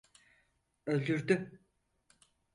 Öldürdü. 0.85 1.51